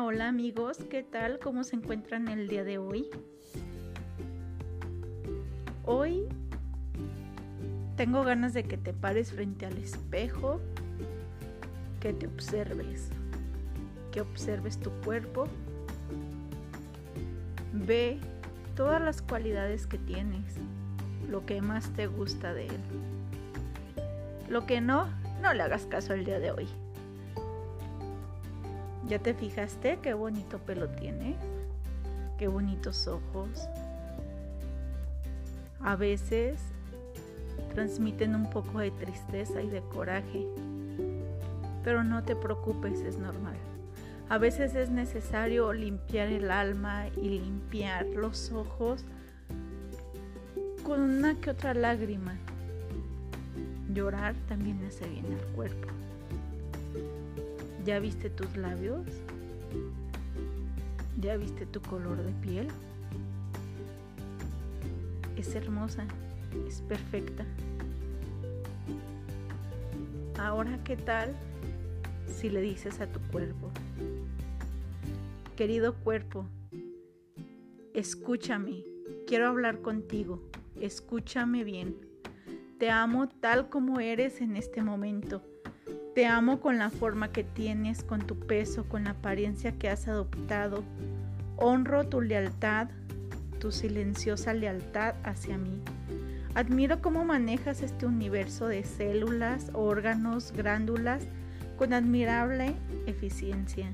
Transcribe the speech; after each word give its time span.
Hola, 0.00 0.28
amigos, 0.28 0.78
¿qué 0.90 1.04
tal? 1.04 1.38
¿Cómo 1.38 1.62
se 1.62 1.76
encuentran 1.76 2.26
el 2.26 2.48
día 2.48 2.64
de 2.64 2.78
hoy? 2.78 3.08
Hoy 5.84 6.26
tengo 7.96 8.24
ganas 8.24 8.54
de 8.54 8.64
que 8.64 8.76
te 8.76 8.92
pares 8.92 9.32
frente 9.32 9.66
al 9.66 9.78
espejo, 9.78 10.60
que 12.00 12.12
te 12.12 12.26
observes, 12.26 13.08
que 14.10 14.20
observes 14.20 14.80
tu 14.80 14.90
cuerpo, 15.04 15.46
ve 17.72 18.18
todas 18.74 19.00
las 19.00 19.22
cualidades 19.22 19.86
que 19.86 19.98
tienes, 19.98 20.56
lo 21.30 21.46
que 21.46 21.62
más 21.62 21.90
te 21.90 22.08
gusta 22.08 22.52
de 22.52 22.66
él. 22.66 22.80
Lo 24.48 24.66
que 24.66 24.80
no, 24.80 25.06
no 25.40 25.54
le 25.54 25.62
hagas 25.62 25.86
caso 25.86 26.14
el 26.14 26.24
día 26.24 26.40
de 26.40 26.50
hoy. 26.50 26.66
¿Ya 29.08 29.18
te 29.18 29.34
fijaste 29.34 29.98
qué 30.02 30.14
bonito 30.14 30.58
pelo 30.58 30.88
tiene? 30.88 31.36
Qué 32.38 32.48
bonitos 32.48 33.06
ojos. 33.06 33.68
A 35.80 35.94
veces 35.96 36.58
transmiten 37.74 38.34
un 38.34 38.48
poco 38.48 38.78
de 38.78 38.90
tristeza 38.90 39.60
y 39.60 39.68
de 39.68 39.82
coraje, 39.82 40.46
pero 41.82 42.02
no 42.02 42.22
te 42.22 42.34
preocupes, 42.34 43.00
es 43.00 43.18
normal. 43.18 43.56
A 44.30 44.38
veces 44.38 44.74
es 44.74 44.90
necesario 44.90 45.72
limpiar 45.74 46.28
el 46.28 46.50
alma 46.50 47.08
y 47.08 47.28
limpiar 47.40 48.06
los 48.06 48.52
ojos 48.52 49.04
con 50.82 51.00
una 51.00 51.34
que 51.40 51.50
otra 51.50 51.74
lágrima. 51.74 52.38
Llorar 53.92 54.34
también 54.48 54.82
hace 54.86 55.06
bien 55.06 55.26
al 55.26 55.54
cuerpo. 55.54 55.88
¿Ya 57.84 57.98
viste 57.98 58.30
tus 58.30 58.56
labios? 58.56 59.06
¿Ya 61.20 61.36
viste 61.36 61.66
tu 61.66 61.82
color 61.82 62.16
de 62.16 62.32
piel? 62.32 62.68
Es 65.36 65.54
hermosa, 65.54 66.06
es 66.66 66.80
perfecta. 66.80 67.44
Ahora, 70.38 70.82
¿qué 70.82 70.96
tal 70.96 71.34
si 72.26 72.48
le 72.48 72.62
dices 72.62 73.00
a 73.02 73.06
tu 73.06 73.20
cuerpo? 73.30 73.70
Querido 75.54 75.94
cuerpo, 75.94 76.46
escúchame, 77.92 78.82
quiero 79.26 79.48
hablar 79.48 79.82
contigo, 79.82 80.42
escúchame 80.80 81.64
bien. 81.64 81.96
Te 82.78 82.88
amo 82.88 83.28
tal 83.28 83.68
como 83.68 84.00
eres 84.00 84.40
en 84.40 84.56
este 84.56 84.82
momento 84.82 85.42
te 86.14 86.26
amo 86.26 86.60
con 86.60 86.78
la 86.78 86.90
forma 86.90 87.32
que 87.32 87.42
tienes, 87.42 88.04
con 88.04 88.20
tu 88.20 88.38
peso, 88.38 88.84
con 88.84 89.04
la 89.04 89.10
apariencia 89.10 89.72
que 89.72 89.88
has 89.88 90.06
adoptado. 90.06 90.84
Honro 91.56 92.06
tu 92.06 92.20
lealtad, 92.20 92.88
tu 93.58 93.72
silenciosa 93.72 94.54
lealtad 94.54 95.16
hacia 95.24 95.58
mí. 95.58 95.80
Admiro 96.54 97.02
cómo 97.02 97.24
manejas 97.24 97.82
este 97.82 98.06
universo 98.06 98.68
de 98.68 98.84
células, 98.84 99.70
órganos, 99.72 100.52
glándulas 100.52 101.24
con 101.76 101.92
admirable 101.92 102.74
eficiencia. 103.06 103.90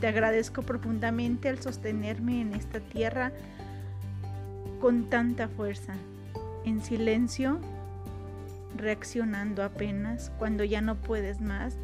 Te 0.00 0.06
agradezco 0.06 0.62
profundamente 0.62 1.48
el 1.48 1.60
sostenerme 1.60 2.40
en 2.40 2.54
esta 2.54 2.78
tierra 2.78 3.32
con 4.80 5.10
tanta 5.10 5.48
fuerza. 5.48 5.94
En 6.64 6.80
silencio 6.80 7.58
reaccionando 8.76 9.62
apenas 9.62 10.30
cuando 10.38 10.64
ya 10.64 10.80
no 10.80 10.96
puedes 10.96 11.40
más 11.40 11.76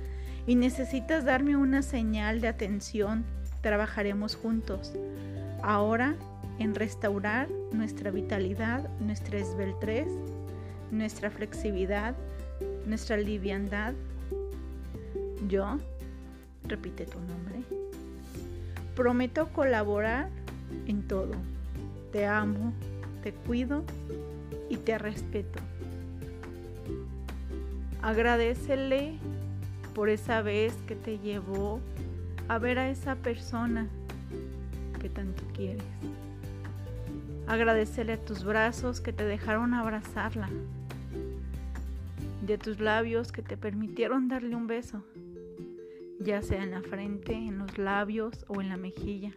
y 0.47 0.55
necesitas 0.55 1.25
darme 1.25 1.57
una 1.57 1.83
señal 1.83 2.41
de 2.41 2.49
atención, 2.49 3.25
trabajaremos 3.63 4.37
juntos. 4.37 4.93
Ahora 5.63 6.17
en 6.59 6.75
restaurar 6.75 7.49
nuestra 7.73 8.11
vitalidad, 8.11 8.89
nuestra 9.01 9.39
esbeltrez, 9.39 10.09
nuestra 10.91 11.31
flexibilidad, 11.31 12.15
nuestra 12.87 13.17
liviandad. 13.17 13.95
Yo, 15.49 15.79
repite 16.65 17.07
tu 17.07 17.19
nombre, 17.21 17.63
prometo 18.95 19.49
colaborar 19.49 20.29
en 20.87 21.07
todo. 21.09 21.33
Te 22.13 22.27
amo, 22.27 22.75
te 23.23 23.33
cuido 23.33 23.83
y 24.69 24.77
te 24.77 24.99
respeto. 24.99 25.61
Agradecele 28.03 29.19
por 29.95 30.09
esa 30.09 30.41
vez 30.41 30.75
que 30.87 30.97
te 30.97 31.19
llevó 31.19 31.81
a 32.49 32.59
ver 32.59 32.79
a 32.79 32.91
esa 32.91 33.17
persona 33.17 33.89
que 35.01 35.09
tanto 35.09 35.43
quieres. 35.55 35.85
Agradecele 37.47 38.15
a 38.15 38.25
tus 38.25 38.45
brazos 38.45 39.01
que 39.01 39.13
te 39.13 39.25
dejaron 39.25 39.75
abrazarla, 39.75 40.49
de 42.47 42.59
tus 42.59 42.81
labios 42.81 43.33
que 43.33 43.43
te 43.43 43.57
permitieron 43.57 44.29
darle 44.29 44.57
un 44.57 44.67
beso, 44.67 45.05
ya 46.21 46.43
sea 46.43 46.63
en 46.63 46.71
la 46.71 46.83
frente, 46.83 47.35
en 47.35 47.59
los 47.59 47.77
labios 47.77 48.45
o 48.49 48.61
en 48.61 48.69
la 48.69 48.77
mejilla. 48.77 49.33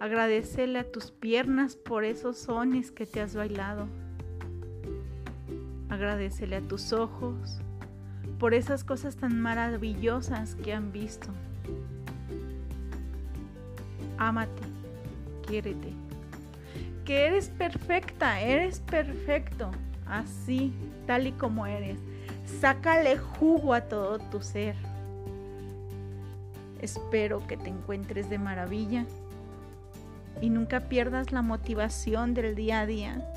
Agradecele 0.00 0.78
a 0.78 0.90
tus 0.90 1.10
piernas 1.10 1.76
por 1.76 2.04
esos 2.04 2.36
sones 2.36 2.90
que 2.90 3.06
te 3.06 3.20
has 3.20 3.34
bailado 3.34 3.86
Agradecele 5.88 6.56
a 6.56 6.60
tus 6.60 6.92
ojos 6.92 7.60
por 8.38 8.54
esas 8.54 8.84
cosas 8.84 9.16
tan 9.16 9.40
maravillosas 9.40 10.56
que 10.56 10.72
han 10.72 10.92
visto. 10.92 11.28
Ámate, 14.18 14.62
quiérete. 15.46 15.92
Que 17.04 17.26
eres 17.26 17.48
perfecta, 17.50 18.40
eres 18.40 18.80
perfecto, 18.80 19.70
así, 20.06 20.72
tal 21.06 21.28
y 21.28 21.32
como 21.32 21.66
eres. 21.66 21.98
Sácale 22.60 23.16
jugo 23.16 23.74
a 23.74 23.82
todo 23.82 24.18
tu 24.18 24.42
ser. 24.42 24.74
Espero 26.80 27.46
que 27.46 27.56
te 27.56 27.68
encuentres 27.68 28.28
de 28.28 28.38
maravilla 28.38 29.06
y 30.40 30.50
nunca 30.50 30.80
pierdas 30.80 31.32
la 31.32 31.42
motivación 31.42 32.34
del 32.34 32.54
día 32.54 32.80
a 32.80 32.86
día 32.86 33.32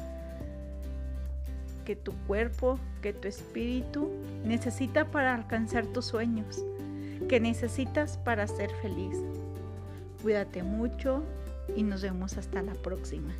que 1.89 1.95
tu 1.95 2.13
cuerpo, 2.27 2.79
que 3.01 3.13
tu 3.13 3.27
espíritu 3.27 4.11
necesita 4.45 5.05
para 5.05 5.33
alcanzar 5.33 5.88
tus 5.88 6.05
sueños, 6.05 6.63
que 7.27 7.39
necesitas 7.39 8.19
para 8.19 8.45
ser 8.45 8.69
feliz. 8.83 9.17
Cuídate 10.22 10.61
mucho 10.61 11.23
y 11.75 11.81
nos 11.81 12.03
vemos 12.03 12.38
hasta 12.38 12.61
la 12.61 12.73
próxima. 12.73 13.33